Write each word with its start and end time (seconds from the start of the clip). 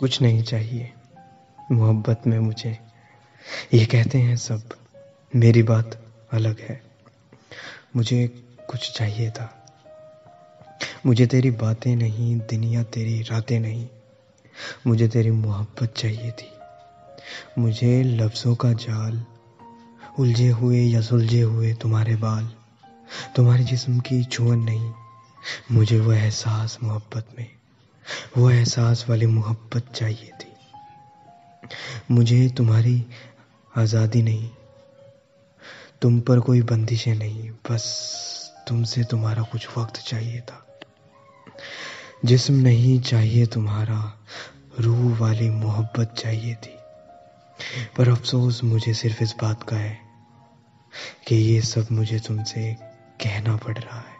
कुछ 0.00 0.22
नहीं 0.22 0.42
चाहिए। 0.42 0.92
मोहब्बत 1.72 2.22
में 2.26 2.38
मुझे 2.38 2.78
ये 3.74 3.86
कहते 3.86 4.18
हैं, 4.18 4.36
सब 4.36 4.62
मेरी 5.36 5.62
बात 5.62 6.04
अलग 6.32 6.60
है। 6.60 6.82
मुझे 7.96 8.28
कुछ 8.70 8.92
चाहिए 8.98 9.30
था। 9.30 9.66
मुझे 11.06 11.26
तेरी 11.26 11.50
बातें 11.50 11.96
नहीं, 11.96 12.38
दुनिया 12.38 12.82
तेरी 12.82 13.22
रातें 13.22 13.60
नहीं। 13.60 13.88
मुझे 14.86 15.08
तेरी 15.08 15.30
मोहब्बत 15.30 15.94
चाहिए 15.96 16.30
थी। 16.30 16.52
मुझे 17.58 18.02
लफ्ज़ों 18.02 18.54
का 18.54 18.72
जाल, 18.72 19.24
उलझे 20.18 20.48
हुए 20.48 20.80
या 20.80 21.00
सुलझे 21.00 21.42
हुए 21.42 21.74
तुम्हारे 21.74 22.16
बाल, 22.16 22.50
तुम्हारे 23.36 23.64
जिस्म 23.64 24.00
की 24.00 24.24
छुअन 24.24 24.58
नहीं। 24.58 24.92
मुझे 25.72 26.00
वो 26.00 26.12
एहसास 26.12 26.78
मोहब्बत 26.82 27.28
में। 27.38 27.59
वो 28.38 28.50
एहसास 28.50 29.06
वाली 29.08 29.26
मोहब्बत 29.26 29.92
चाहिए 29.94 30.32
थी। 30.40 30.52
मुझे 32.10 32.48
तुम्हारी 32.48 33.06
आज़ादी 33.76 34.22
नहीं। 34.22 34.50
तुम 36.02 36.20
पर 36.20 36.40
कोई 36.40 36.62
बंदिशें 36.62 37.14
नहीं, 37.14 37.50
बस 37.50 38.64
तुमसे 38.68 39.04
तुम्हारा 39.04 39.42
कुछ 39.42 39.78
वक्त 39.78 39.96
चाहिए 39.96 40.40
था। 40.40 40.66
जिस्म 42.24 42.54
नहीं 42.54 43.00
चाहिए 43.00 43.46
तुम्हारा, 43.46 44.18
रूह 44.80 45.18
वाली 45.18 45.50
मोहब्बत 45.50 46.14
चाहिए 46.18 46.54
थी। 46.54 46.76
पर 47.96 48.08
अफसोस, 48.08 48.64
मुझे 48.64 48.94
सिर्फ़ 48.94 49.22
इस 49.22 49.34
बात 49.42 49.62
का 49.62 49.76
है 49.76 49.98
कि 51.28 51.34
ये 51.34 51.60
सब 51.60 51.86
मुझे 51.92 52.18
तुमसे 52.18 52.76
कहना 53.22 53.56
पड़ 53.56 53.78
रहा 53.78 54.00
है। 54.00 54.19